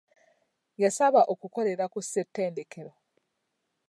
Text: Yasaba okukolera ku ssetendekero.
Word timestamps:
Yasaba 0.83 1.21
okukolera 1.33 1.85
ku 1.93 1.99
ssetendekero. 2.05 2.91